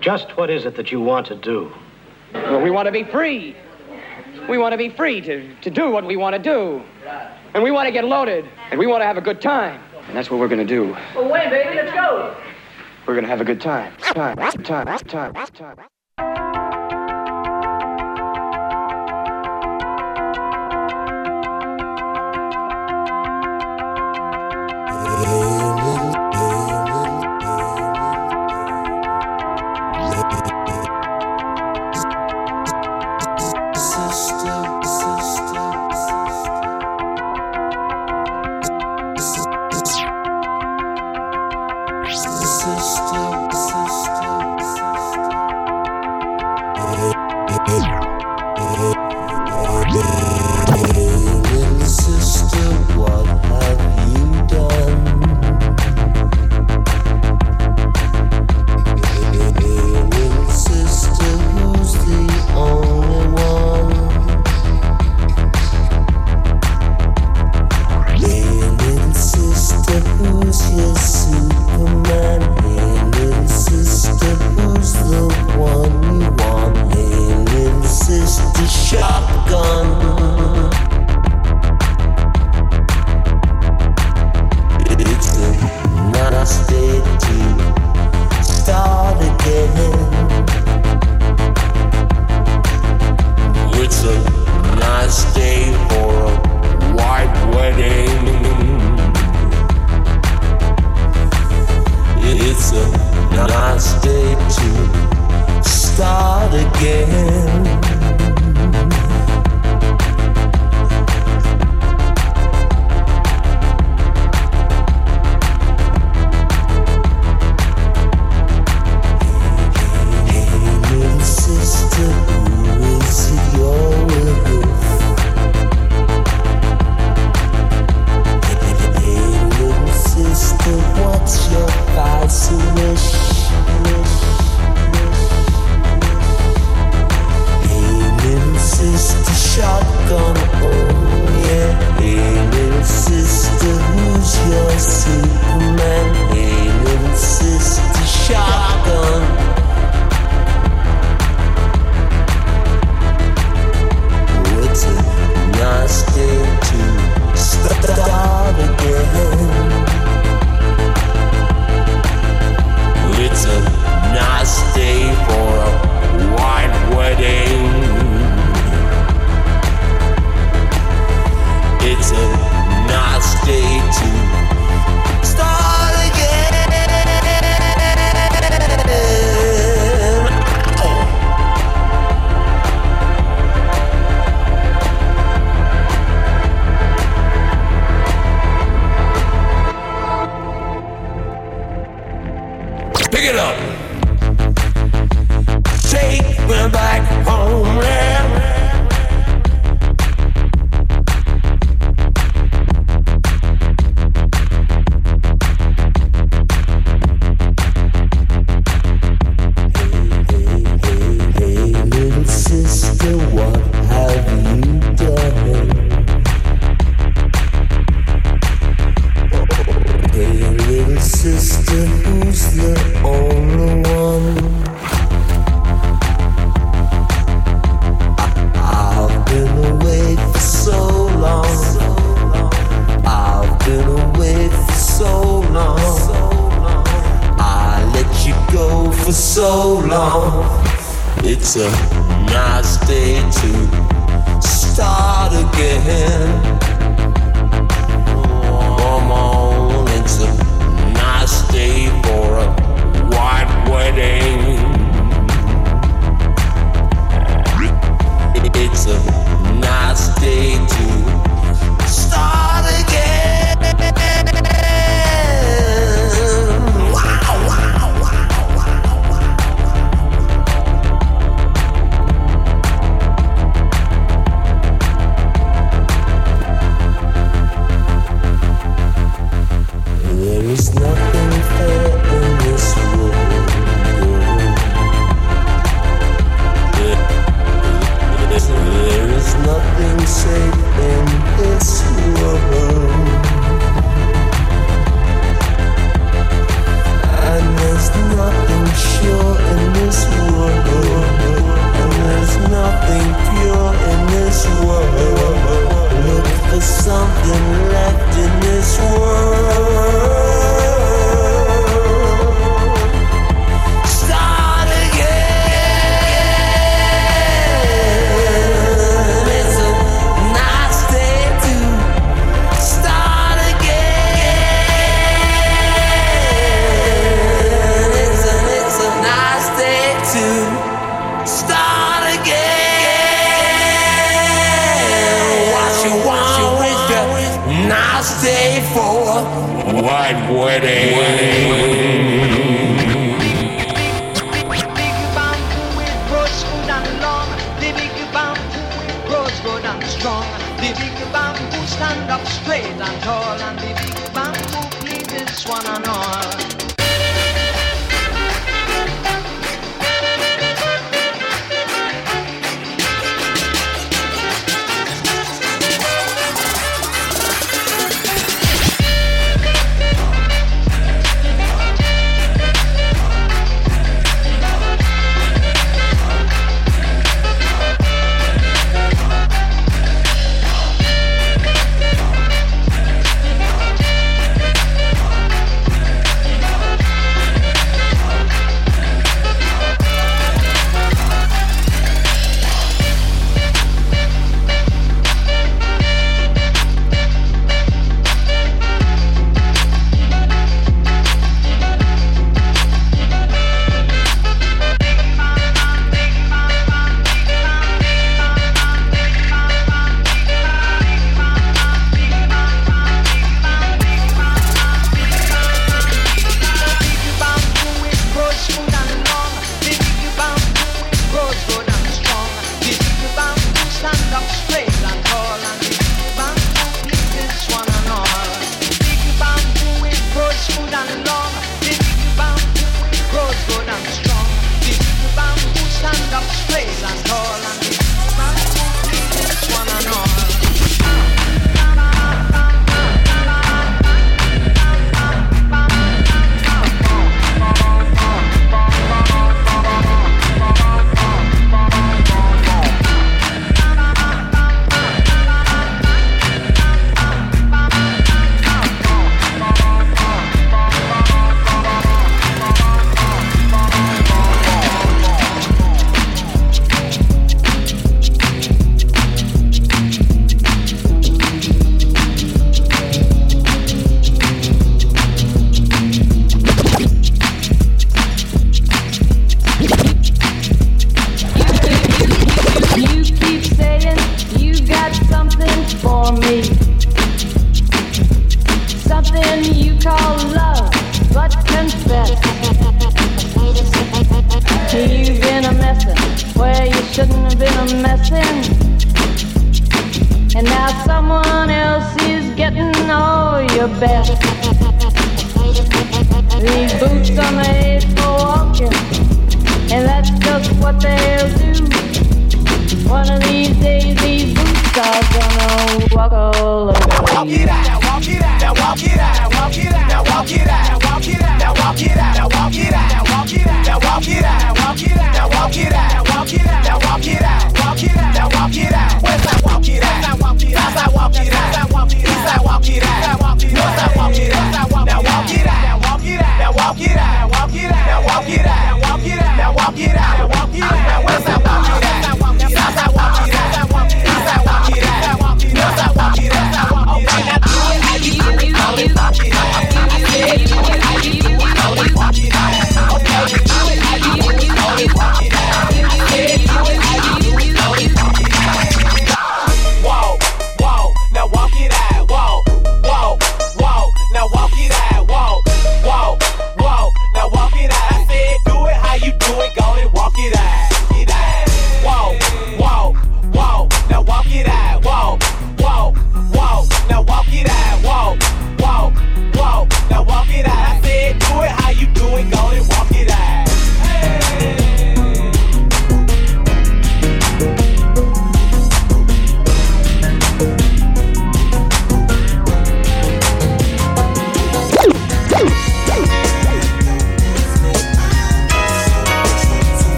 Just 0.00 0.34
what 0.38 0.48
is 0.48 0.64
it 0.64 0.74
that 0.76 0.90
you 0.90 0.98
want 1.00 1.26
to 1.26 1.36
do? 1.36 1.70
Well, 2.32 2.62
we 2.62 2.70
want 2.70 2.86
to 2.86 2.92
be 2.92 3.04
free. 3.04 3.54
We 4.48 4.56
want 4.56 4.72
to 4.72 4.78
be 4.78 4.88
free 4.88 5.20
to, 5.20 5.54
to 5.60 5.70
do 5.70 5.90
what 5.90 6.06
we 6.06 6.16
want 6.16 6.34
to 6.34 6.38
do. 6.42 6.82
And 7.52 7.62
we 7.62 7.70
want 7.70 7.86
to 7.86 7.92
get 7.92 8.04
loaded. 8.04 8.46
And 8.70 8.78
we 8.78 8.86
want 8.86 9.02
to 9.02 9.06
have 9.06 9.18
a 9.18 9.20
good 9.20 9.42
time. 9.42 9.78
And 10.06 10.16
that's 10.16 10.30
what 10.30 10.40
we're 10.40 10.48
going 10.48 10.66
to 10.66 10.74
do. 10.74 10.96
Well, 11.14 11.30
wait, 11.30 11.50
baby, 11.50 11.76
let's 11.76 11.92
go. 11.92 12.34
We're 13.06 13.14
going 13.14 13.24
to 13.24 13.30
have 13.30 13.42
a 13.42 13.44
good 13.44 13.60
time. 13.60 13.94
Time, 13.98 14.36
time, 14.36 14.96
time, 14.96 15.44
time. 15.44 15.88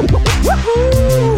Baby, 0.00 1.37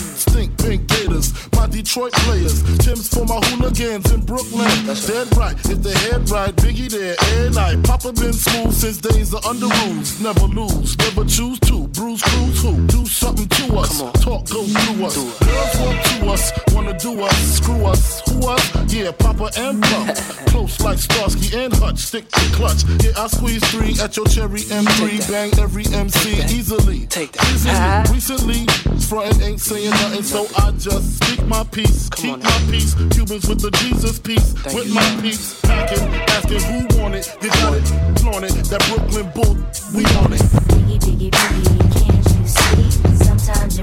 Stink 0.00 0.56
pink 0.58 0.86
gators, 0.86 1.32
my 1.54 1.66
Detroit 1.66 2.12
players. 2.12 2.62
Tim's 2.78 3.08
for 3.08 3.24
my 3.26 3.40
hooligans 3.46 4.10
in 4.12 4.20
Brooklyn. 4.24 4.68
That's 4.86 5.06
Dead 5.06 5.36
right, 5.36 5.56
if 5.66 5.82
they 5.82 5.92
head 6.08 6.28
right, 6.30 6.54
Biggie 6.56 6.90
there, 6.90 7.16
and 7.44 7.56
I. 7.56 7.76
Papa 7.82 8.12
been 8.12 8.32
smooth 8.32 8.72
since 8.72 8.98
days 8.98 9.34
of 9.34 9.44
under 9.44 9.66
rules. 9.66 10.20
Never 10.20 10.46
lose, 10.46 10.96
never 10.98 11.24
choose 11.24 11.58
to 11.60 11.89
bruise, 12.00 12.22
cruise, 12.22 12.62
who? 12.62 12.86
Do 12.86 13.04
something 13.04 13.46
to 13.46 13.76
us. 13.76 13.98
Talk, 14.22 14.48
go 14.48 14.64
through 14.64 15.04
us. 15.04 15.16
Girls 15.16 15.80
want 15.80 16.04
to 16.04 16.26
us, 16.30 16.52
wanna 16.72 16.98
do 16.98 17.20
us, 17.20 17.36
screw 17.56 17.84
us, 17.84 18.20
who 18.28 18.48
us? 18.48 18.92
Yeah, 18.92 19.12
Papa 19.12 19.50
and 19.58 19.82
Pop. 19.82 20.16
Close 20.50 20.80
like 20.80 20.98
Starsky 20.98 21.58
and 21.58 21.72
Hutch, 21.74 21.98
stick 21.98 22.30
to 22.30 22.40
clutch. 22.56 22.84
Yeah, 23.04 23.12
I 23.18 23.26
squeeze 23.26 23.64
three 23.70 23.94
at 24.00 24.16
your 24.16 24.26
cherry 24.26 24.60
M3. 24.60 25.30
Bang 25.30 25.52
every 25.58 25.84
MC 25.92 26.36
Take 26.36 26.50
easily. 26.50 27.06
Take 27.06 27.32
that. 27.32 27.52
Easily. 27.52 27.74
Uh-huh. 27.74 28.14
Recently, 28.14 28.66
frontin' 29.08 29.42
ain't 29.42 29.60
saying 29.60 29.90
nothing, 29.90 30.22
so 30.22 30.46
I 30.56 30.70
just 30.72 31.22
speak 31.22 31.44
my 31.46 31.64
peace. 31.64 32.08
Keep 32.16 32.38
my 32.42 32.58
peace. 32.70 32.94
Cubans 33.12 33.46
with 33.46 33.60
the 33.60 33.70
Jesus 33.72 34.18
peace. 34.18 34.52
Thank 34.64 34.78
with 34.78 34.88
you, 34.88 34.94
my 34.94 35.18
peace. 35.20 35.60
Packing, 35.60 36.14
asking 36.32 36.60
who 36.60 37.02
want 37.02 37.14
it. 37.14 37.28
You 37.42 37.50
got 37.50 37.74
it, 37.74 37.86
flaunt 38.20 38.44
it. 38.44 38.54
That 38.70 38.82
Brooklyn 38.88 39.30
bull, 39.34 39.54
we 39.94 40.04
on 40.16 40.32
it. 40.32 40.40
Biggie, 40.70 40.98
biggie, 40.98 41.30
biggie 41.30 41.89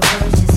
your 0.00 0.20
words 0.20 0.47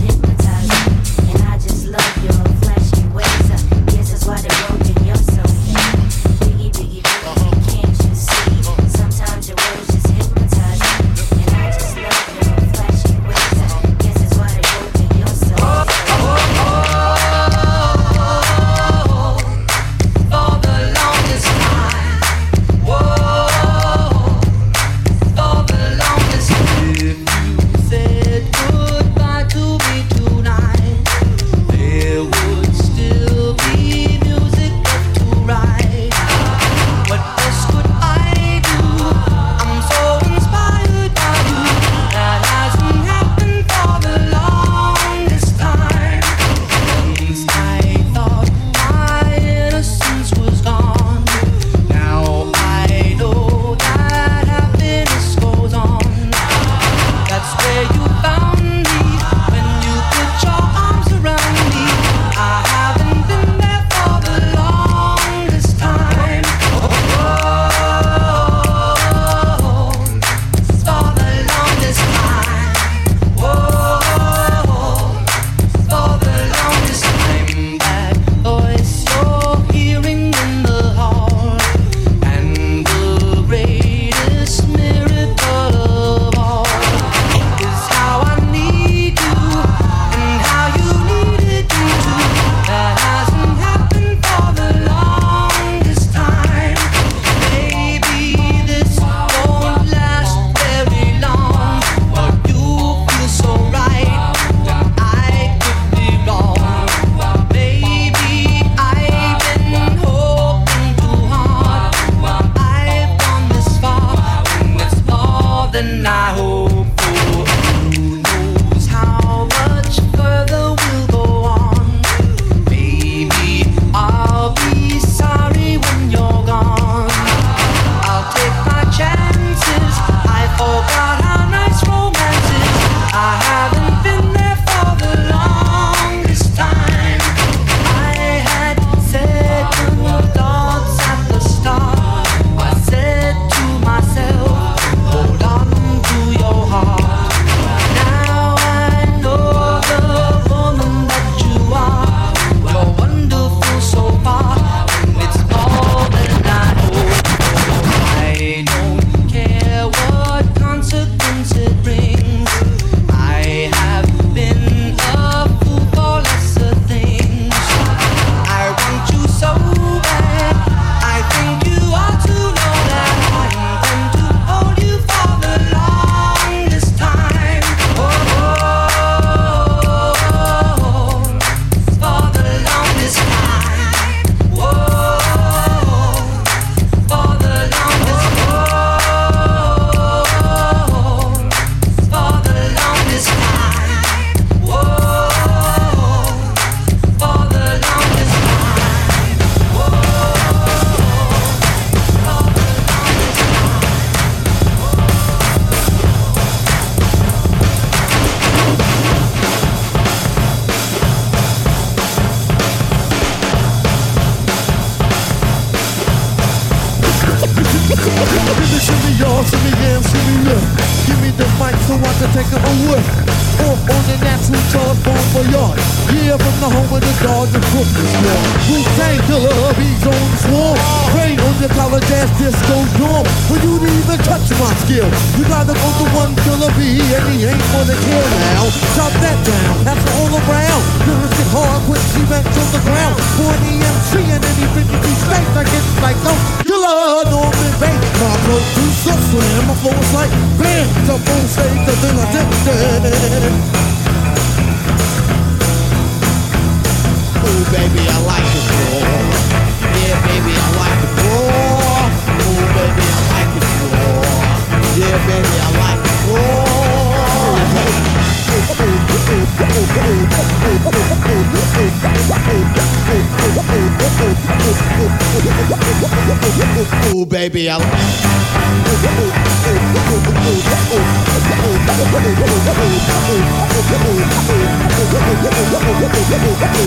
Ooh, 276.81 277.27
baby, 277.27 277.69
I 277.69 277.77
like 277.77 277.87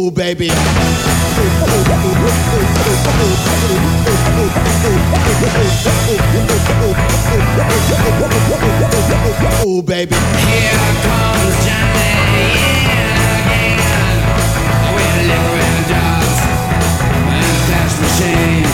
Ooh, 0.00 0.11
baby. 0.11 0.50
Ooh, 9.64 9.83
baby. 9.83 10.16
Here 10.16 10.72
comes 11.04 11.54
Johnny 11.64 12.11
in 12.35 12.83
again 13.38 14.18
with 14.92 15.16
liquid 15.28 15.87
dogs 15.88 16.40
and 17.30 17.59
cash 17.68 17.94
machines. 18.00 18.74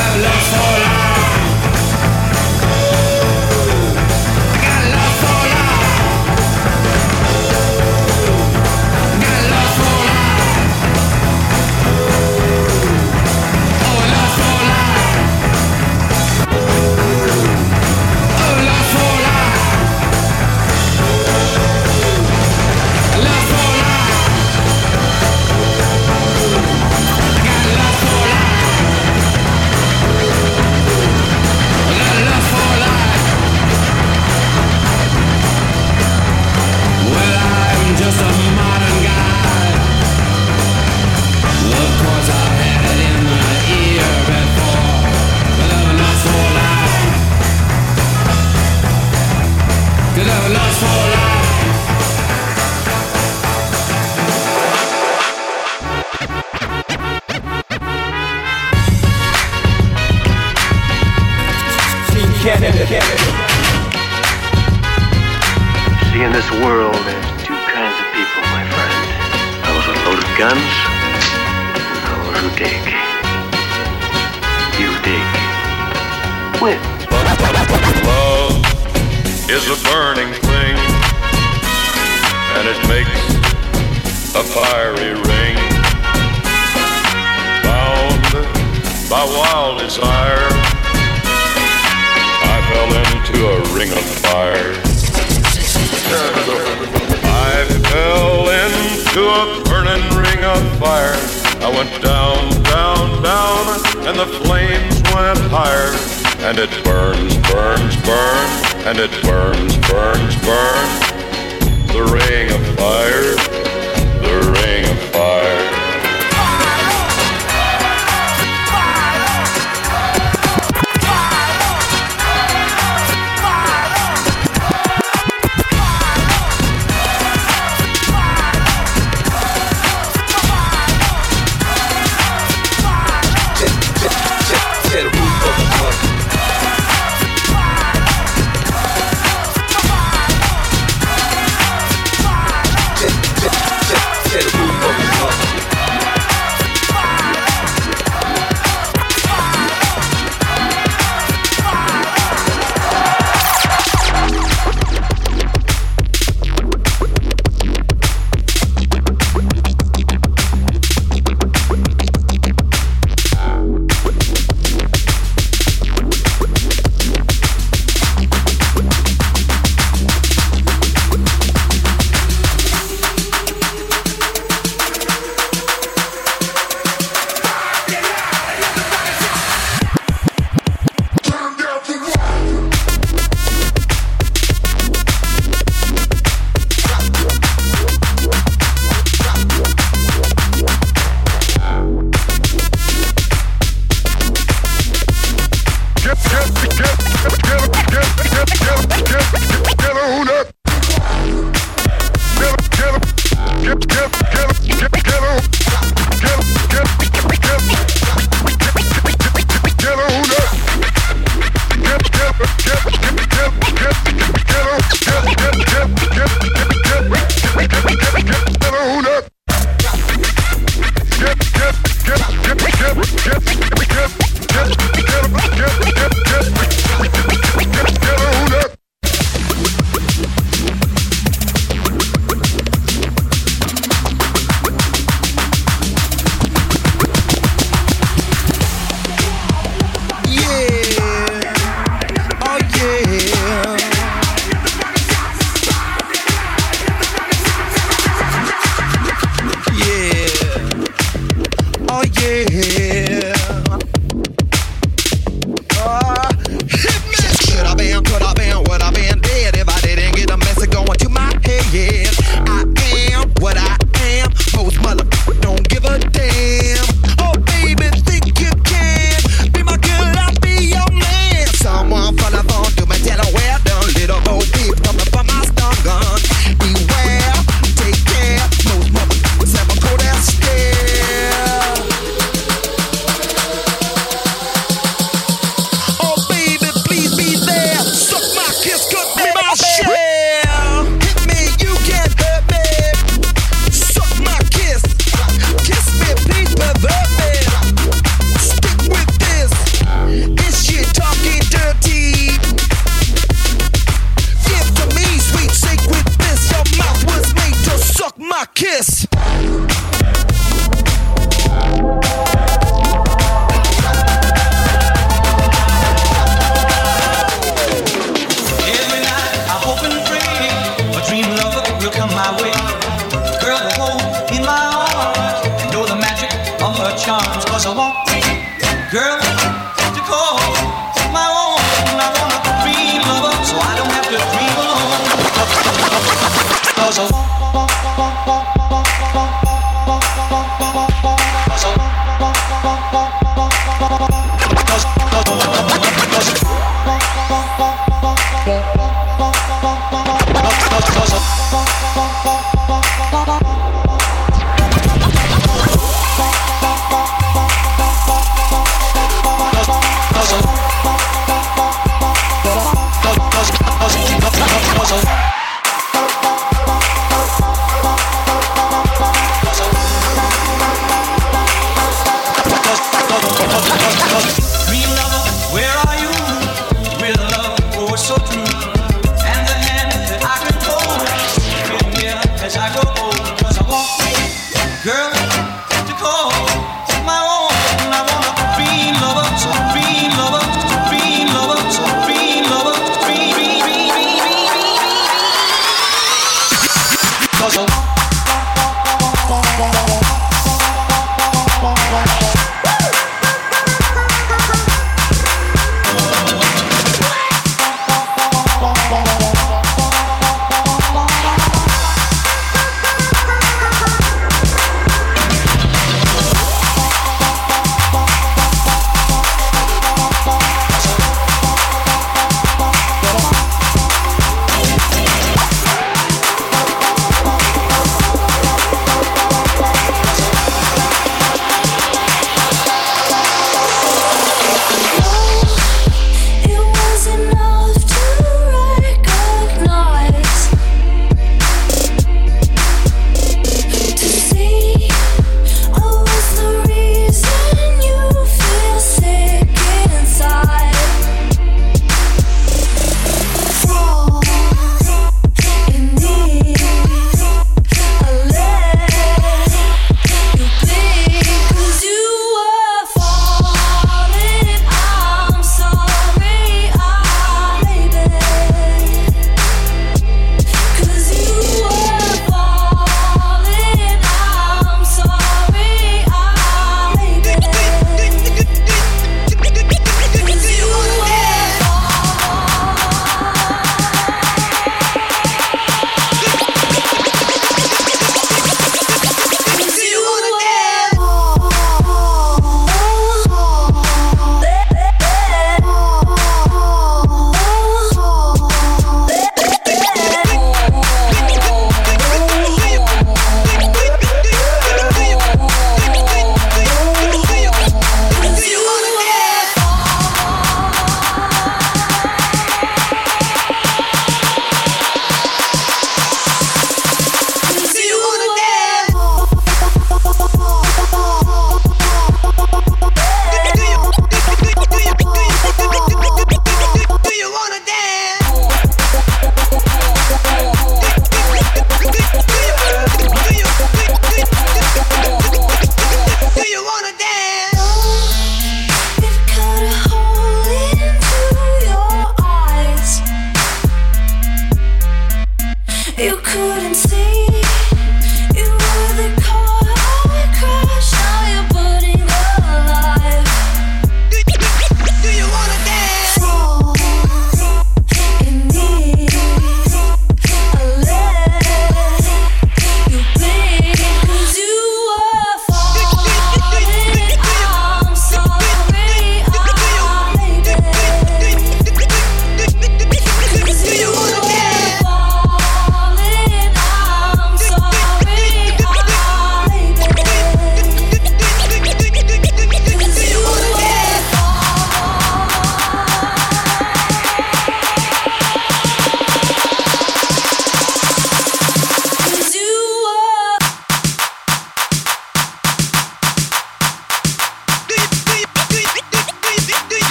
i 0.00 0.16
love 0.16 0.22
lost 0.22 0.56
all. 0.56 0.69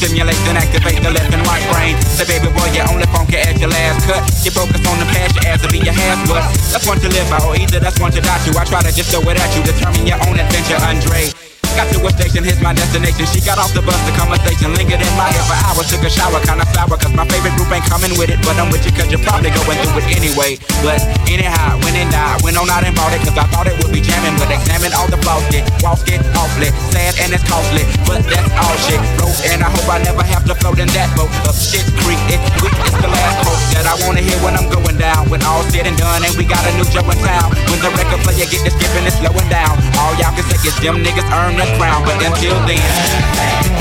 Stimulate 0.00 0.40
and 0.48 0.56
activate 0.56 1.02
the 1.04 1.12
left 1.12 1.28
and 1.28 1.44
right 1.44 1.60
brain. 1.68 1.92
Say, 2.16 2.24
baby 2.24 2.48
boy, 2.48 2.64
you 2.72 2.80
only 2.88 3.04
funky 3.12 3.36
at 3.36 3.60
your 3.60 3.68
last 3.68 4.08
cut. 4.08 4.24
You 4.40 4.50
focus 4.50 4.80
on 4.88 4.96
the 4.96 5.04
past, 5.12 5.36
your 5.36 5.52
ass 5.52 5.60
will 5.60 5.68
be 5.68 5.84
your 5.84 5.92
half 5.92 6.24
but 6.24 6.40
That's 6.72 6.88
one 6.88 6.98
to 7.00 7.08
live 7.08 7.28
by, 7.28 7.44
or 7.44 7.54
either 7.54 7.78
that's 7.78 8.00
one 8.00 8.12
to 8.12 8.20
die 8.20 8.40
to. 8.48 8.58
I 8.58 8.64
try 8.64 8.80
to 8.80 8.92
just 8.96 9.12
throw 9.12 9.20
it 9.28 9.36
at 9.36 9.50
you, 9.52 9.62
determine 9.62 10.06
your 10.08 10.16
own 10.24 10.40
adventure, 10.40 10.80
Andre. 10.80 11.39
Got 11.80 11.96
to 11.96 12.04
a 12.04 12.12
station, 12.12 12.44
here's 12.44 12.60
my 12.60 12.76
destination. 12.76 13.24
She 13.24 13.40
got 13.40 13.56
off 13.56 13.72
the 13.72 13.80
bus, 13.80 13.96
the 14.04 14.12
conversation 14.12 14.76
lingered 14.76 15.00
in 15.00 15.14
my 15.16 15.24
head 15.32 15.40
for 15.48 15.56
hours. 15.64 15.88
Took 15.88 16.04
a 16.04 16.12
shower, 16.12 16.36
kinda 16.44 16.68
sour, 16.76 16.92
cause 16.92 17.08
my 17.16 17.24
favorite 17.24 17.56
group 17.56 17.72
ain't 17.72 17.88
coming 17.88 18.12
with 18.20 18.28
it. 18.28 18.36
But 18.44 18.60
I'm 18.60 18.68
with 18.68 18.84
you, 18.84 18.92
cause 18.92 19.08
you're 19.08 19.24
probably 19.24 19.48
going 19.48 19.80
through 19.80 20.04
it 20.04 20.12
anyway. 20.12 20.60
But 20.84 21.00
anyhow, 21.24 21.80
when 21.80 21.96
it 21.96 22.12
died, 22.12 22.44
went 22.44 22.60
on 22.60 22.68
out 22.68 22.84
and 22.84 22.92
bought 22.92 23.16
it, 23.16 23.24
cause 23.24 23.32
I 23.32 23.48
thought 23.48 23.64
it 23.64 23.80
would 23.80 23.96
be 23.96 24.04
jamming. 24.04 24.36
But 24.36 24.52
examine 24.52 24.92
all 24.92 25.08
the 25.08 25.16
flaws, 25.24 25.40
get 25.48 25.64
walk 25.80 26.04
it 26.04 26.20
awfully. 26.36 26.68
Sad 26.92 27.16
and 27.24 27.32
it's 27.32 27.48
costly, 27.48 27.88
but 28.04 28.28
that's 28.28 28.52
all 28.60 28.76
shit. 28.84 29.00
Wrote, 29.16 29.40
and 29.48 29.64
I 29.64 29.72
hope 29.72 29.88
I 29.88 30.04
never 30.04 30.20
have 30.20 30.44
to 30.52 30.54
float 30.60 30.84
in 30.84 30.90
that 30.92 31.08
boat. 31.16 31.32
Up 31.48 31.56
shit 31.56 31.88
creek, 32.04 32.20
it's 32.28 32.44
quick, 32.60 32.76
it's 32.76 33.00
the 33.00 33.08
last 33.08 33.40
quote 33.40 33.56
that 33.72 33.88
I 33.88 33.96
wanna 34.04 34.20
hear 34.20 34.36
when 34.44 34.52
I'm 34.52 34.68
going 34.68 35.00
down. 35.00 35.32
When 35.32 35.40
all 35.48 35.64
said 35.72 35.88
and 35.88 35.96
done, 35.96 36.28
and 36.28 36.36
we 36.36 36.44
got 36.44 36.60
a 36.68 36.76
new 36.76 36.84
Joe 36.92 37.08
in 37.08 37.16
town. 37.24 37.56
When 37.72 37.80
the 37.80 37.88
record 37.96 38.20
player 38.20 38.44
get 38.44 38.68
the 38.68 38.72
skipping, 38.76 39.08
it's 39.08 39.16
slowing 39.16 39.48
down. 39.48 39.80
All 39.96 40.12
y'all 40.20 40.36
can 40.36 40.44
say 40.44 40.60
is 40.68 40.76
them 40.84 41.00
niggas 41.00 41.24
earn 41.32 41.56
the 41.56 41.69
crown, 41.78 42.02
but 42.04 42.16
until 42.22 42.56
then, 42.66 42.80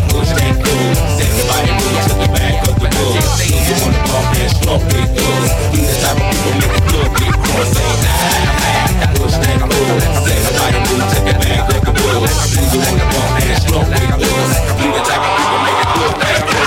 push 0.10 0.32
that 0.36 0.54
cool. 0.62 0.92
Everybody 1.18 1.72
move 1.80 1.98
to 2.06 2.14
the 2.20 2.28
back 2.34 2.68
of 2.68 2.76
the 2.80 2.90
bus. 2.90 3.40
You 3.50 3.76
wanna 3.82 4.02
bump 4.10 4.36
and 4.38 4.52
slump 4.52 4.84
with 4.90 5.14
us? 5.18 5.50
We 5.72 5.80
the 5.86 5.96
type 6.02 6.18
of 6.20 6.26
people 6.30 6.54
make 6.60 6.74
the 6.76 6.82
club 6.90 7.10
get 7.18 7.34
crunk. 7.40 7.68
Say 7.74 7.92
nah, 8.04 9.14
push 9.16 9.36
that 9.40 9.58
cool. 9.64 9.98
Everybody 10.28 10.80
move 10.90 11.06
to 11.14 11.20
the 11.24 11.34
back 11.40 11.70
of 11.70 11.82
the 11.86 11.92
bus. 11.96 12.34
You 12.74 12.80
wanna 12.84 13.06
bump 13.14 13.40
and 13.40 13.58
slump 13.64 13.88
with 13.90 14.28
us? 14.28 14.52
We 14.78 14.88
the 14.92 15.02
type 15.08 15.24
of 15.24 15.32
people 15.38 15.60
make 15.66 15.78
the 15.80 15.88
club 15.94 16.16
get 16.20 16.42
crunk. 16.50 16.59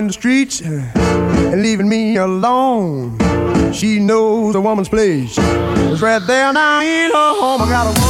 In 0.00 0.06
the 0.06 0.12
streets 0.14 0.62
eh, 0.62 0.92
and 1.52 1.62
leaving 1.62 1.86
me 1.86 2.16
alone. 2.16 3.18
She 3.70 3.98
knows 3.98 4.54
a 4.54 4.60
woman's 4.60 4.88
place. 4.88 5.36
It's 5.36 6.00
right 6.00 6.26
there 6.26 6.52
now 6.54 6.80
in 6.80 7.10
her 7.10 7.34
home. 7.38 7.60
I 7.60 7.68
got 7.68 7.86
a 7.86 8.00
woman 8.00 8.09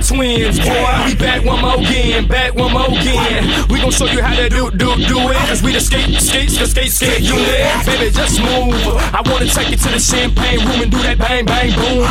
twins, 0.06 0.60
boy, 0.60 0.86
we 1.06 1.16
back 1.16 1.44
one 1.44 1.62
more 1.62 1.78
again, 1.82 2.28
back 2.28 2.54
one 2.54 2.72
more 2.72 2.88
again. 2.88 3.66
We 3.70 3.82
gon' 3.82 3.92
show 3.92 4.06
you 4.06 4.22
how 4.22 4.36
to 4.36 4.50
do, 4.50 4.70
do, 4.72 4.94
do 5.02 5.18
it. 5.34 5.38
Cause 5.50 5.64
we 5.64 5.74
the 5.74 5.82
skate, 5.82 6.14
skate, 6.22 6.50
skate, 6.50 6.70
skate, 6.70 6.92
skate 6.92 7.22
unit. 7.22 7.86
Baby, 7.86 8.14
just 8.14 8.40
move. 8.40 8.78
I 9.14 9.22
wanna 9.26 9.48
take 9.50 9.70
you 9.74 9.78
to 9.78 9.90
the 9.90 10.00
champagne 10.00 10.62
room 10.62 10.86
and 10.86 10.92
do 10.92 11.02
that 11.02 11.18
bang, 11.18 11.46
bang, 11.46 11.74
boom. 11.74 12.06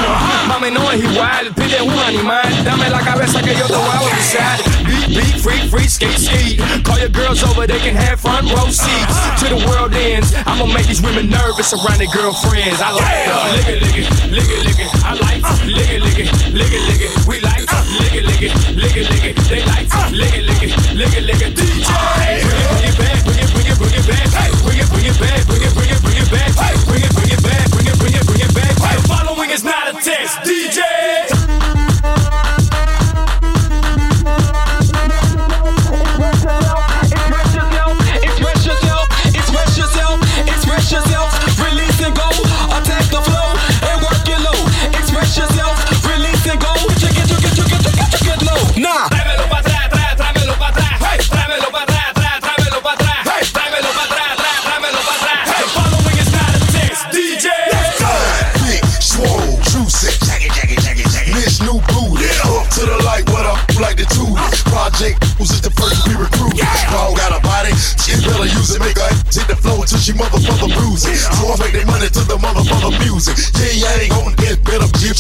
Mami, 0.51 0.75
no 0.75 0.83
es 0.91 1.03
igual, 1.03 1.55
pide 1.55 1.83
un 1.83 1.95
animal. 1.95 2.43
Dame 2.65 2.91
la 2.91 3.01
cabeza 3.01 3.41
que 3.43 3.55
yo 3.55 3.67
te 3.67 3.79
voy 3.79 3.95
a 3.95 4.15
besar. 4.15 4.59
Beat, 4.85 5.09
beat, 5.15 5.37
freak, 5.39 5.71
freak, 5.71 5.89
skate, 5.89 6.19
skate. 6.19 6.59
Call 6.85 6.99
your 6.99 7.11
girls 7.11 7.43
over, 7.45 7.67
they 7.67 7.79
can 7.79 7.95
have 7.95 8.21
front 8.21 8.51
row 8.51 8.69
seats. 8.71 9.15
To 9.39 9.47
the 9.55 9.61
world 9.71 9.95
ends, 9.95 10.35
I'ma 10.47 10.67
make 10.67 10.87
these 10.87 11.03
women 11.03 11.31
nervous 11.31 11.73
around 11.73 11.99
their 11.99 12.11
girlfriends. 12.11 12.83
I 12.83 12.91
like 12.91 13.23
it. 13.23 13.31
Uh, 13.31 13.55
lick 13.55 13.69
it, 13.71 13.79
lick 13.83 13.97
it, 14.03 14.07
lick 14.35 14.51
it, 14.51 14.61
lick 14.67 14.79
it. 14.83 14.91
I 15.05 15.15
like 15.15 15.45
it. 15.47 15.65
Lick 15.65 15.91
it, 15.91 16.03
lick 16.03 16.19
it, 16.19 16.29
lick 16.53 16.73
it, 16.73 16.83
lick 16.91 17.03
it. 17.07 17.27
We 17.29 17.41
like 17.41 17.54
it. 17.65 17.95
Lick 18.01 18.15
it, 18.15 18.25
lick 18.25 18.43
it, 18.43 18.53
lick 18.77 18.97
it, 18.97 19.11
lick 19.11 19.25
it. 19.25 19.37
They 19.49 19.61
it. 19.61 20.13
Lick 20.13 20.35
it, 20.35 20.45
lick 20.45 20.63
it, 20.63 20.73
lick 20.95 21.17
it, 21.17 21.25
lick 21.25 21.43
it. 21.43 21.53
DJ. 21.55 21.91
Bring 22.45 22.85
it 22.85 22.99
back, 22.99 23.25
bring 23.25 23.39
it, 23.39 23.51
bring 23.53 23.67
it, 23.67 23.79
bring 23.79 23.95
it 23.95 24.07
back. 24.07 24.51
Bring 24.65 24.79
it, 24.79 24.89
bring 24.91 25.07
it 25.07 25.19
back, 25.21 25.47
bring 25.47 25.63
it, 25.63 25.75
bring 25.75 25.91
it, 25.91 26.01
bring 26.03 26.19
it 26.19 26.31
back. 26.31 26.53
Bring 26.87 27.03
it, 27.03 27.13
bring 27.15 27.31
it 27.31 27.43
back, 27.43 27.71
bring 27.71 27.87
it, 27.87 27.99
bring 27.99 28.15
it, 28.15 28.25
bring 28.27 28.41
it 28.41 28.55
back. 28.55 28.75
The 28.75 29.09
following 29.09 29.51
is 29.51 29.65
not 29.65 29.89
a 29.89 29.93
test. 30.01 30.39
DJ. 30.47 31.34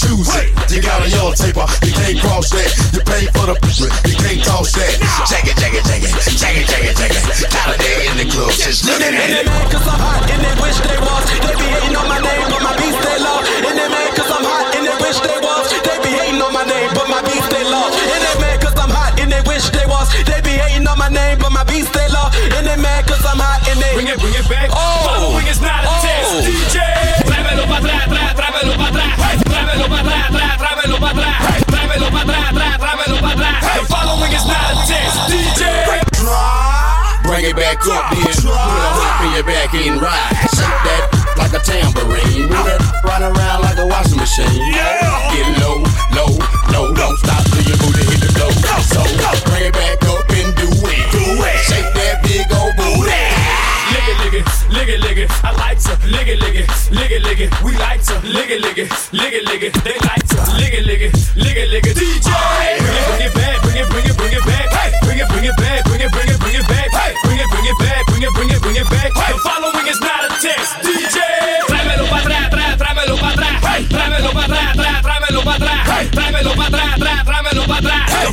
Choose 0.04 0.28
it. 0.36 0.52
You 0.68 0.80
got 0.82 1.00
a 1.00 1.08
yellow 1.08 1.32
taper, 1.32 1.64
you 1.84 1.92
can't 1.92 2.18
cross 2.20 2.50
that. 2.52 2.68
You 2.92 3.00
pay 3.00 3.24
for 3.32 3.48
the 3.48 3.56
you 4.04 4.16
can't 4.20 4.42
toss 4.44 4.72
that. 4.76 4.92
Jack 5.28 5.48
it, 5.48 5.56
jack 5.56 5.72
it, 5.72 5.84
jack 5.88 6.02
it, 6.02 6.12
jack 6.12 6.56
it, 6.56 6.66
jack 6.68 6.84
it, 6.84 6.94
jack 6.96 7.12
it. 7.14 7.24
Got 7.48 7.72
a 7.72 7.76
day 7.78 7.98
in 8.10 8.16
the 8.20 8.26
club, 8.28 8.52
just 8.52 8.84
looking 8.84 9.14
at 9.14 9.30
it. 9.30 9.46
mad 9.46 9.66
cause 9.72 9.86
I'm 9.88 10.00
hot 10.00 10.22
and 10.28 10.40
they 10.44 10.54
wish 10.60 10.78
they 10.84 10.98
was. 11.00 11.24
They 11.40 11.54
be 11.56 11.68
hating 11.72 11.96
on 11.96 12.06
my 12.08 12.20
name, 12.20 12.46
but 12.52 12.60
my 12.60 12.74
beats 12.76 12.98
they 13.00 13.18
love. 13.22 13.42
And 13.64 13.76
they 13.78 13.88
mad 13.88 14.10
cause 14.18 14.30
I'm 14.30 14.44
hot 14.44 14.66
and 14.76 14.84
they 14.84 14.96
wish 15.00 15.18
they 15.24 15.38
was. 15.40 15.66
They 15.72 15.96
be 16.04 16.10
hating 16.12 16.40
on 16.42 16.52
my 16.52 16.64
name, 16.66 16.90
but 16.92 17.06
my 17.08 17.20
beats 17.24 17.48
they 17.48 17.64
love. 17.64 17.92
And 17.94 18.20
they 18.20 18.34
mad 18.42 18.56
cause 18.60 18.76
I'm 18.76 18.90
hot 18.92 19.12
and 19.20 19.30
they 19.30 19.42
wish 19.48 19.64
they 19.70 19.86
was. 19.86 20.08
They 20.26 20.40
be 20.42 20.54
hating 20.58 20.84
on 20.84 20.98
my 20.98 21.08
name, 21.08 21.38
but 21.40 21.52
my 21.54 21.64
beats 21.64 21.88
they 21.94 22.08
love. 22.10 22.34
And 22.56 22.66
they 22.66 22.76
mad 22.76 23.06
cause 23.06 23.24
I'm 23.24 23.40
hot 23.40 23.62
and 23.70 23.78
they 23.80 23.94
Bring 23.94 24.10
it, 24.10 24.18
bring 24.20 24.34
it 24.34 24.46
back. 24.50 24.68
Oh. 24.74 25.06
Following 25.06 25.46
is 25.46 25.60
not 25.62 25.86
a 25.86 25.88
oh. 25.88 26.03
bring 37.44 37.56
it 37.56 37.60
back 37.60 37.86
up, 37.88 38.10
then 38.10 38.24
put 38.24 38.56
a 38.56 38.90
hook 38.96 39.20
in 39.26 39.30
your 39.36 39.44
back 39.44 39.74
and 39.74 40.00
ride. 40.00 40.32
Shake 40.56 40.80
that 40.88 41.04
like 41.36 41.52
a 41.52 41.60
tambourine, 41.60 42.48
move 42.48 42.64
that 42.64 42.80
right 43.04 43.20
around 43.20 43.60
like 43.60 43.76
a 43.76 43.86
washing 43.86 44.16
machine. 44.16 44.48
Yeah. 44.72 45.28
Get 45.28 45.60
low, 45.60 45.84
low, 46.16 46.32
low, 46.72 46.94
don't 46.94 47.16
stop 47.20 47.44
till 47.52 47.64
your 47.68 47.76
booty 47.84 48.00
hit 48.08 48.20
the 48.24 48.32
floor. 48.32 48.48
So 48.80 49.04
bring 49.50 49.68
it 49.68 49.74
back 49.76 50.00
up 50.08 50.24
and 50.32 50.56
do 50.56 50.68
it. 50.88 51.04
Do 51.12 51.24
it. 51.44 51.58
Shake 51.68 51.90
that 51.92 52.24
big 52.24 52.48
old 52.48 52.72
booty 52.80 53.12
lick 53.92 54.08
it, 54.08 54.16
lick 54.24 54.34
it, 54.40 54.46
lick 54.72 54.88
it, 54.88 55.00
lick 55.04 55.18
it. 55.18 55.30
I 55.44 55.52
like 55.52 55.78
to 55.84 55.92
lick 56.08 56.28
it, 56.28 56.40
lick 56.40 56.56
it, 56.56 56.68
lick 56.92 57.10
it, 57.12 57.22
lick 57.22 57.40
it. 57.40 57.50
We 57.60 57.76
like 57.76 58.00
to 58.08 58.16
lick 58.24 58.48
it, 58.48 58.60
lick 58.60 58.78
it, 58.78 58.88
lick 59.12 59.32
it, 59.32 59.44
lick 59.44 59.62
it. 59.62 59.74
They 59.84 59.96
like 60.00 60.24
to 60.32 60.40
lick 60.56 60.72
it, 60.72 60.84
lick 60.88 61.00
it, 61.00 61.12
lick 61.36 61.56
it, 61.56 61.68
lick 61.68 61.86
it. 61.86 61.96
DJ. 61.96 62.63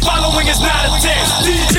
Following 0.02 0.48
is 0.48 0.60
not 0.60 0.86
a 0.86 0.90
test. 1.02 1.46
DJ. 1.46 1.78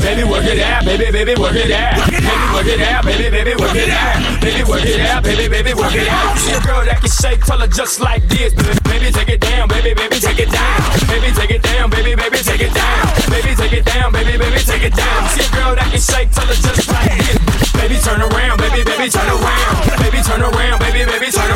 Baby, 0.00 0.24
work 0.24 0.44
it 0.44 0.60
out, 0.60 0.84
baby, 0.84 1.10
baby, 1.10 1.34
work 1.40 1.56
it 1.56 1.70
out. 1.72 1.96
Baby, 2.06 2.28
work 2.54 2.66
it 2.66 2.80
out, 2.80 3.04
baby, 3.04 3.30
baby, 3.30 3.54
work 3.56 3.74
it 3.74 3.90
out. 3.90 4.40
Baby, 4.40 4.62
work 4.64 4.84
it 4.84 5.00
out, 5.00 5.22
baby, 5.24 5.48
baby, 5.48 5.72
work 5.74 5.94
it 5.94 6.08
out. 6.08 6.38
See 6.38 6.52
a 6.52 6.60
girl 6.60 6.84
that 6.84 7.00
can 7.00 7.10
shake, 7.10 7.40
tell 7.42 7.58
her 7.58 7.66
just 7.66 8.00
like 8.00 8.22
this. 8.28 8.52
Baby, 8.84 9.10
take 9.10 9.28
it 9.28 9.40
down, 9.40 9.68
baby, 9.68 9.94
baby, 9.94 10.20
take 10.20 10.38
it 10.38 10.50
down. 10.52 10.78
Baby, 11.08 11.32
take 11.34 11.50
it 11.50 11.62
down, 11.62 11.90
baby, 11.90 12.14
baby, 12.14 12.38
take 12.38 12.60
it 12.60 12.74
down. 12.74 13.02
Baby, 13.32 13.56
take 13.56 13.72
it 13.72 13.84
down, 13.84 14.12
baby, 14.12 14.36
baby, 14.36 14.60
take 14.60 14.84
it 14.84 14.94
down. 14.94 15.28
See 15.32 15.42
a 15.42 15.50
girl 15.56 15.74
that 15.74 15.88
can 15.90 16.00
shake, 16.00 16.30
tell 16.30 16.46
her 16.46 16.54
just 16.54 16.86
like 16.92 17.10
this. 17.16 17.72
Baby, 17.74 17.96
turn 17.98 18.20
around, 18.20 18.60
baby, 18.60 18.84
baby, 18.84 19.08
turn 19.10 19.28
around. 19.28 19.74
Baby, 19.98 20.20
turn 20.22 20.42
around, 20.44 20.78
baby, 20.78 21.04
baby, 21.08 21.28
turn 21.32 21.50
around. 21.50 21.53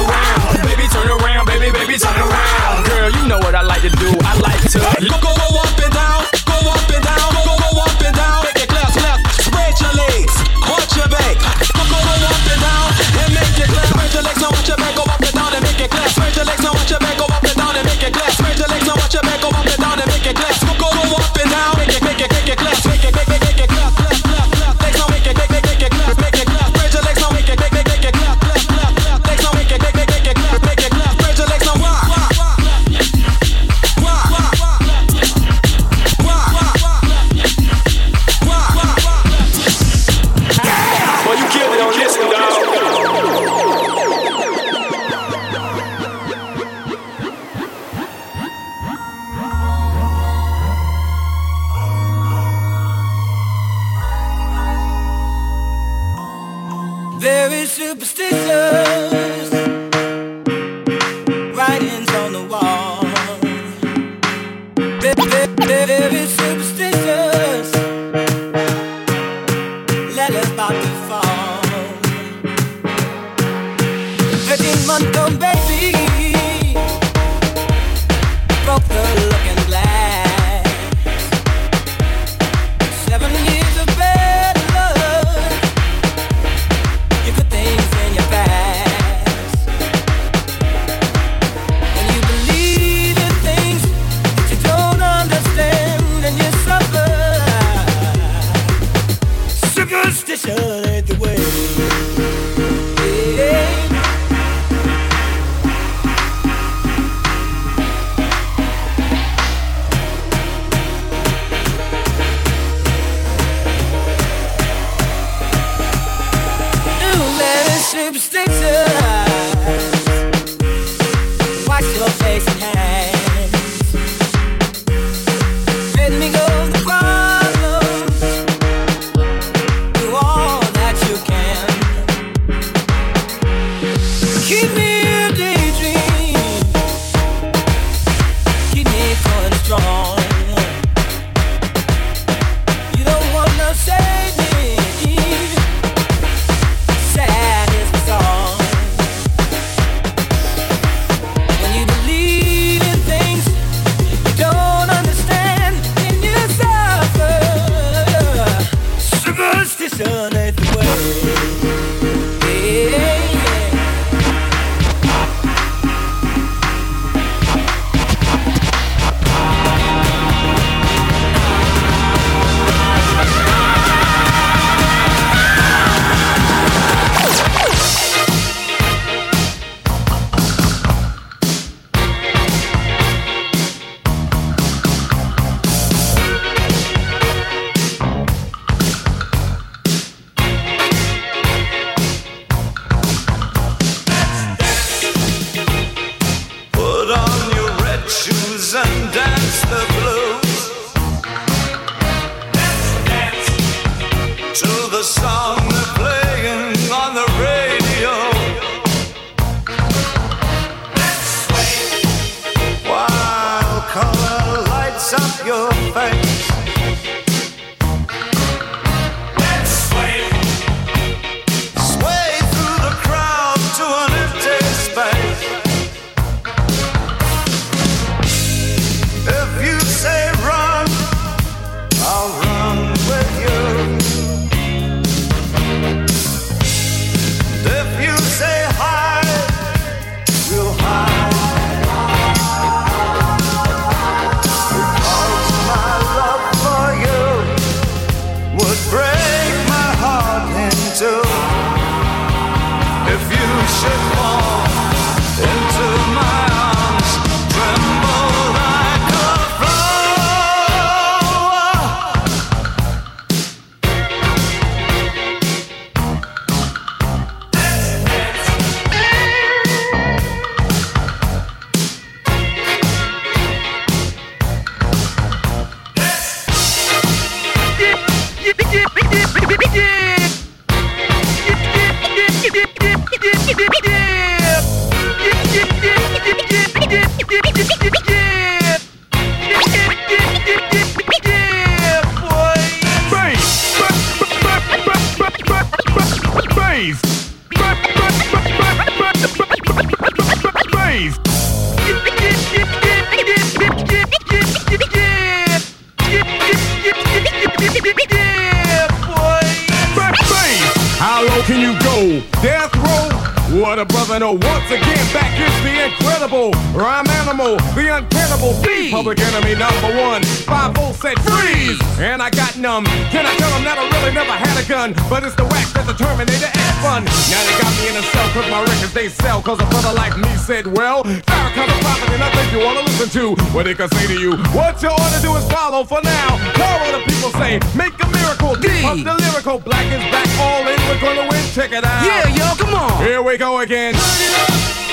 Cause 329.58 329.66
a 329.66 329.70
brother 329.70 329.92
like 329.96 330.16
me 330.18 330.28
said, 330.36 330.66
well, 330.66 331.02
Farrakhan's 331.02 331.72
a 331.72 331.82
prophet 331.82 332.10
and 332.10 332.22
I 332.22 332.30
think 332.30 332.52
you 332.52 332.64
wanna 332.64 332.82
listen 332.82 333.08
to. 333.10 333.34
What 333.52 333.64
they 333.64 333.74
can 333.74 333.88
say 333.90 334.06
to 334.06 334.20
you, 334.20 334.36
what 334.54 334.80
you 334.82 334.88
ought 334.88 335.16
to 335.16 335.22
do 335.22 335.34
is 335.34 335.44
follow 335.50 335.84
for 335.84 336.00
now. 336.02 336.28
Call 336.54 336.78
what 336.80 336.92
the 336.92 337.12
people 337.12 337.30
say, 337.32 337.58
make 337.76 337.94
a 338.02 338.08
miracle. 338.08 338.54
Deep 338.54 338.84
up 338.84 338.96
the 339.02 339.14
lyrical, 339.14 339.58
black 339.58 339.86
is 339.86 340.02
back, 340.12 340.28
all 340.38 340.66
in, 340.66 340.78
we're 340.88 341.00
gonna 341.00 341.28
win. 341.28 341.44
Check 341.52 341.72
it 341.72 341.84
out. 341.84 342.04
Yeah, 342.04 342.28
yo, 342.28 342.54
come 342.54 342.74
on. 342.74 343.02
Here 343.02 343.22
we 343.22 343.36
go 343.36 343.60
again. 343.60 343.94
Never 343.94 344.87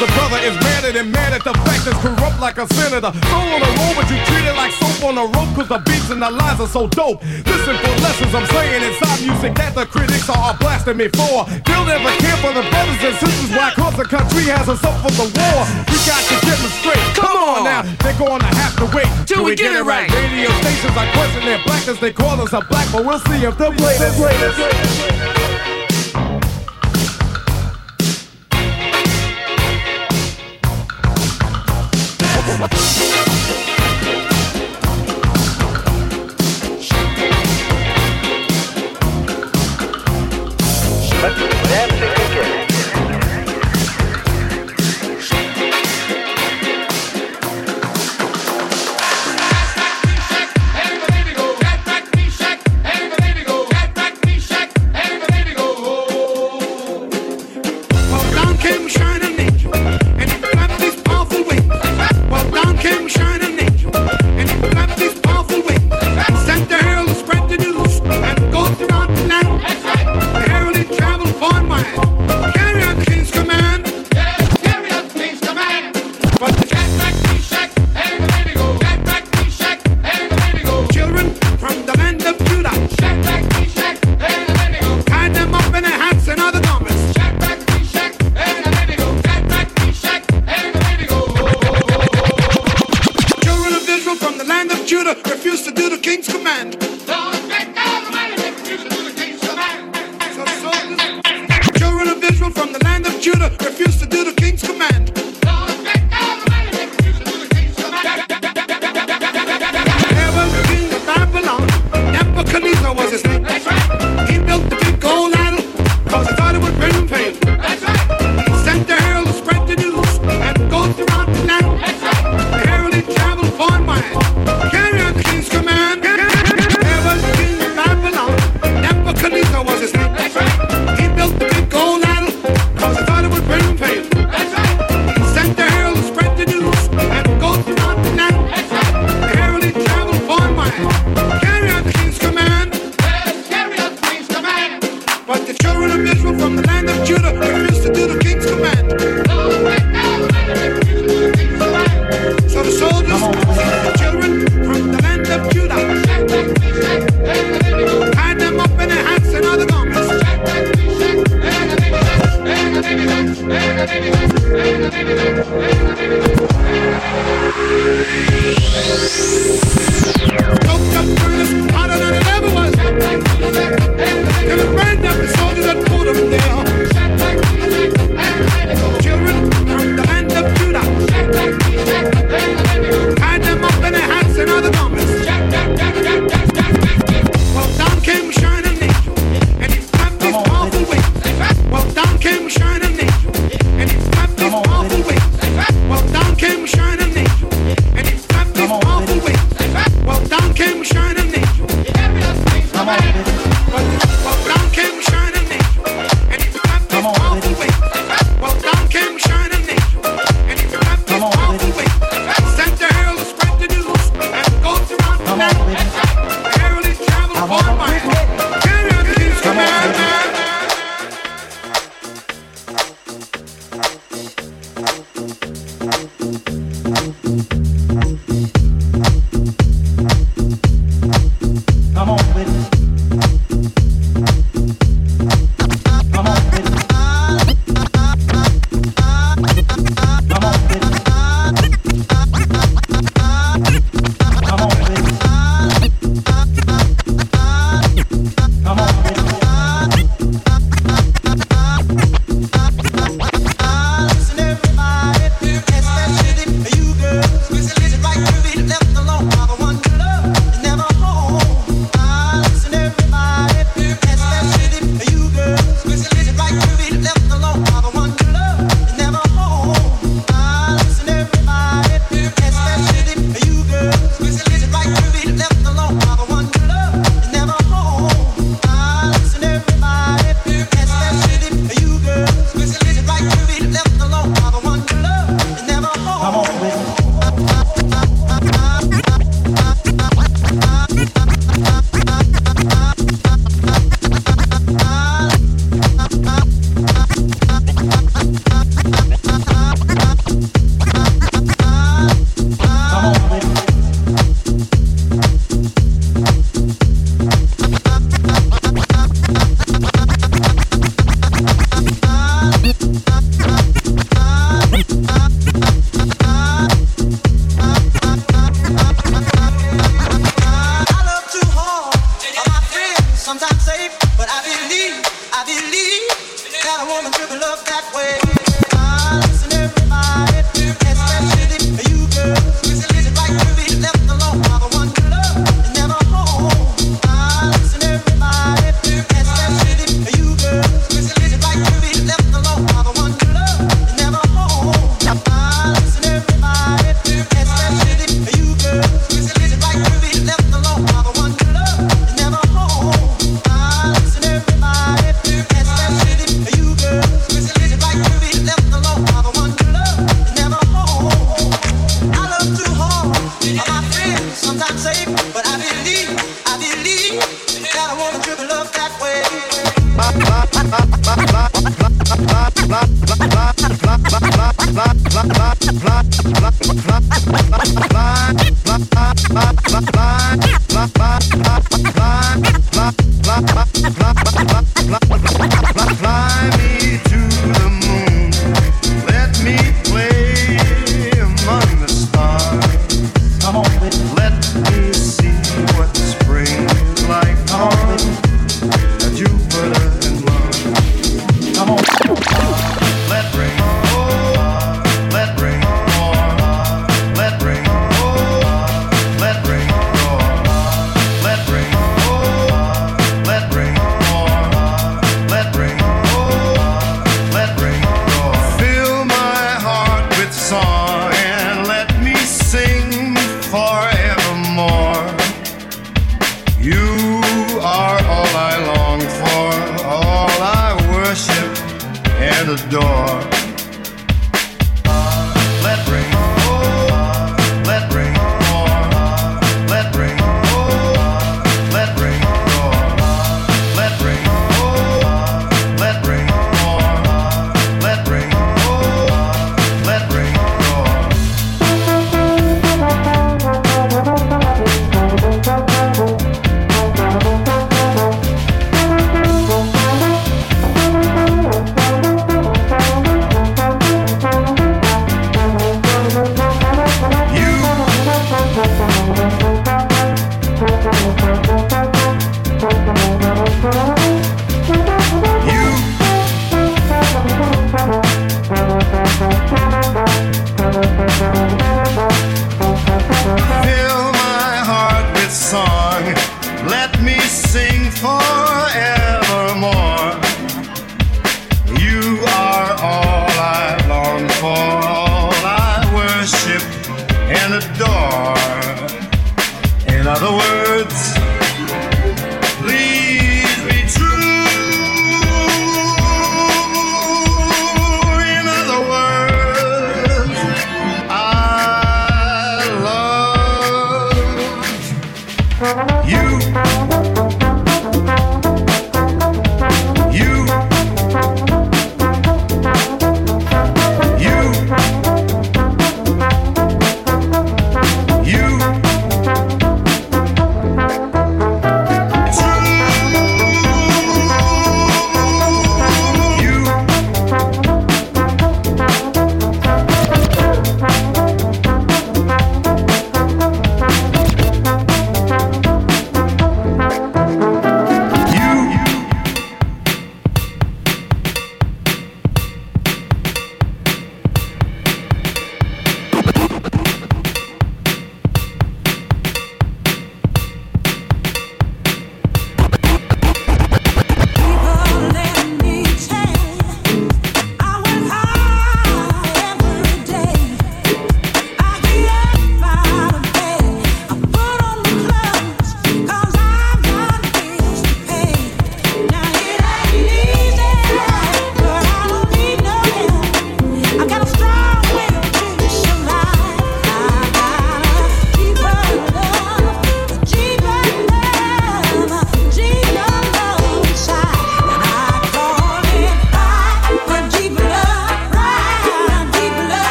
cause 0.00 0.08
the 0.08 0.12
brother 0.16 0.40
is 0.44 0.54
madder 0.64 0.92
than 0.92 1.10
mad 1.12 1.32
at 1.32 1.44
the 1.44 1.52
fact 1.64 1.84
that's 1.84 1.98
corrupt 2.00 2.40
like 2.40 2.56
a 2.58 2.66
senator. 2.74 3.12
Soul 3.28 3.48
on 3.52 3.60
the 3.60 3.72
road, 3.76 3.94
but 3.96 4.06
you 4.08 4.16
treat 4.24 4.44
it 4.48 4.56
like 4.56 4.72
soap 4.72 5.04
on 5.04 5.14
the 5.16 5.26
rope 5.36 5.50
cause 5.54 5.68
the 5.68 5.78
beats 5.84 6.10
and 6.10 6.22
the 6.22 6.30
lines 6.30 6.60
are 6.60 6.68
so 6.68 6.88
dope. 6.88 7.22
Listen 7.44 7.76
for 7.76 7.92
lessons 8.00 8.34
I'm 8.34 8.46
saying 8.48 8.82
inside 8.82 9.20
music 9.20 9.54
that 9.56 9.74
the 9.74 9.86
critics 9.86 10.28
are 10.28 10.56
blasting 10.56 10.96
me 10.96 11.08
for. 11.12 11.44
They'll 11.68 11.84
never 11.84 12.12
care 12.20 12.38
for 12.40 12.52
the 12.52 12.64
brothers 12.72 13.00
and 13.04 13.16
sisters 13.20 13.50
why 13.52 13.72
cause 13.76 13.96
the 13.96 14.08
country 14.08 14.48
has 14.48 14.68
us 14.68 14.82
up 14.84 14.96
for 15.04 15.12
the 15.12 15.28
war. 15.28 15.60
We 15.88 15.96
got 16.08 16.22
to 16.32 16.36
get 16.40 16.56
them 16.56 16.72
straight. 16.80 17.04
Come 17.16 17.36
on 17.36 17.64
now, 17.64 17.82
they're 18.00 18.16
gonna 18.16 18.50
have 18.56 18.74
to 18.80 18.86
wait 18.96 19.08
Till 19.26 19.44
we 19.44 19.54
get 19.54 19.76
it 19.76 19.84
right. 19.84 20.08
Radio 20.08 20.50
stations 20.64 20.96
are 20.96 21.08
question 21.12 21.44
their 21.44 21.60
blackness, 21.64 21.98
they 22.00 22.12
call 22.12 22.40
us 22.40 22.52
a 22.52 22.60
black, 22.64 22.88
but 22.92 23.04
we'll 23.04 23.20
see 23.28 23.44
if 23.44 23.56
they'll 23.58 23.74
play 23.74 23.96
this. 23.98 24.16
Play 24.16 24.36
this. 24.38 25.39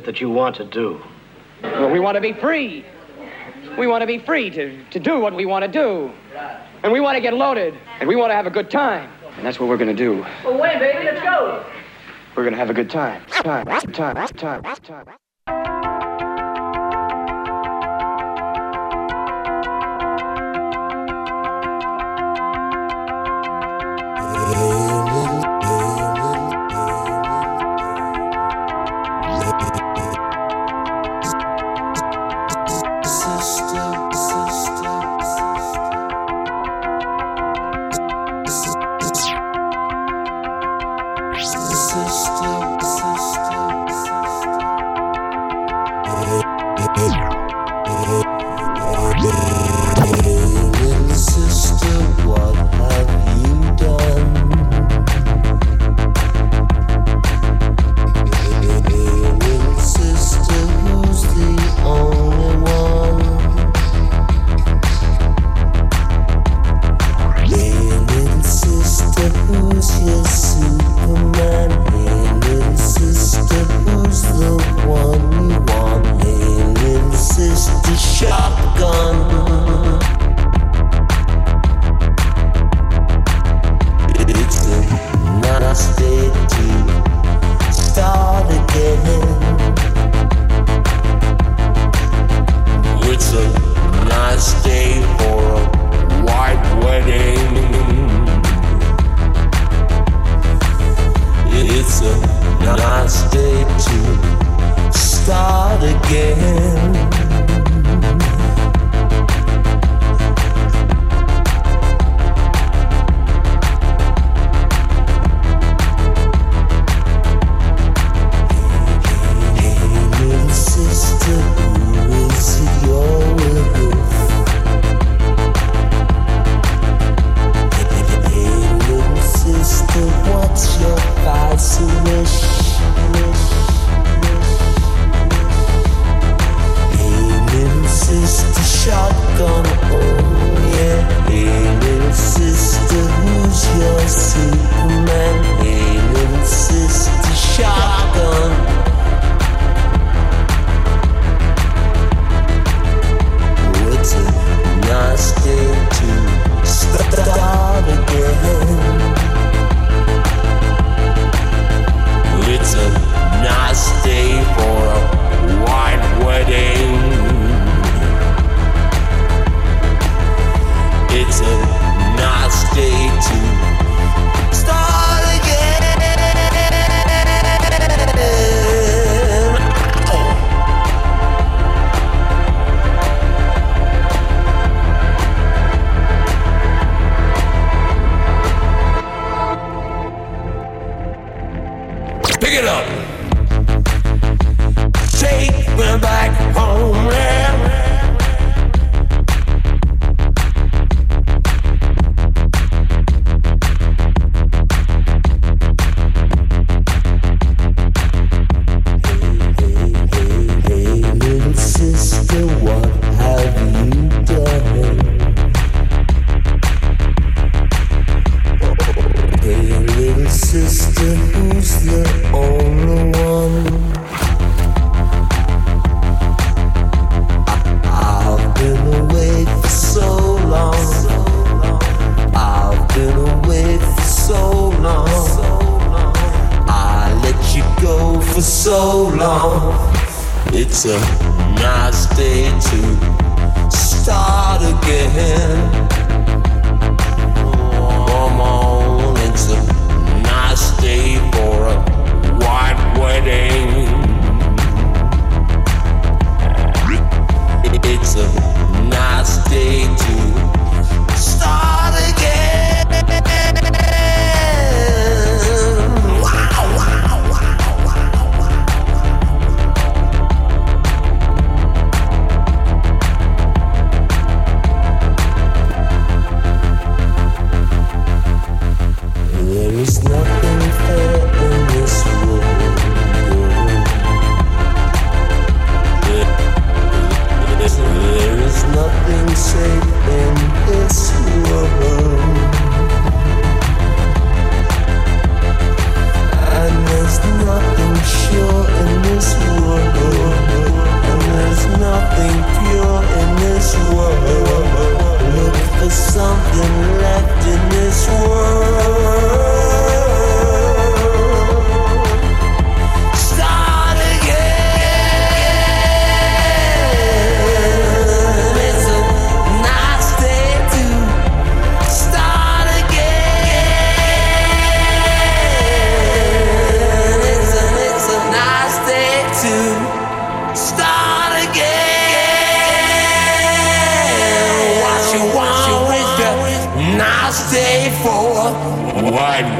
it 0.00 0.06
that 0.06 0.20
you 0.20 0.30
want 0.30 0.56
to 0.56 0.64
do? 0.64 1.00
Well, 1.62 1.90
we 1.90 2.00
want 2.00 2.16
to 2.16 2.20
be 2.20 2.32
free. 2.32 2.84
We 3.78 3.86
want 3.86 4.02
to 4.02 4.06
be 4.06 4.18
free 4.18 4.50
to, 4.50 4.84
to 4.90 4.98
do 4.98 5.20
what 5.20 5.34
we 5.34 5.46
want 5.46 5.64
to 5.64 5.70
do. 5.70 6.10
And 6.82 6.92
we 6.92 7.00
want 7.00 7.16
to 7.16 7.20
get 7.20 7.34
loaded. 7.34 7.74
And 8.00 8.08
we 8.08 8.16
want 8.16 8.30
to 8.30 8.34
have 8.34 8.46
a 8.46 8.50
good 8.50 8.70
time. 8.70 9.10
And 9.36 9.44
that's 9.44 9.60
what 9.60 9.68
we're 9.68 9.76
going 9.76 9.94
to 9.94 10.02
do. 10.04 10.24
Well, 10.44 10.58
wait, 10.58 10.78
baby, 10.78 11.04
let's 11.04 11.22
go. 11.22 11.64
We're 12.34 12.44
going 12.44 12.54
to 12.54 12.58
have 12.58 12.70
a 12.70 12.74
good 12.74 12.90
time. 12.90 13.24
Time, 13.26 13.66
time, 13.92 14.26
time, 14.34 14.62
time. 14.64 15.19